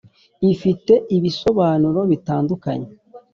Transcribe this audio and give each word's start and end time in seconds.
ifite 0.53 0.93
ibisobanuro 1.17 1.99
bitandukanye 2.11 2.87